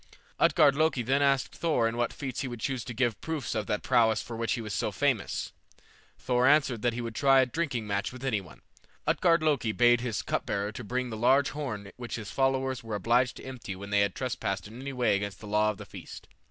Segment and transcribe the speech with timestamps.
[0.39, 3.67] Utgard Loki then asked Thor in what feats he would choose to give proofs of
[3.67, 5.53] that prowess for which he was so famous.
[6.17, 8.61] Thor answered that he would try a drinking match with any one.
[9.05, 13.37] Utgard Loki bade his cup bearer bring the large horn which his followers were obliged
[13.37, 16.27] to empty when they had trespassed in any way against the law of the feast.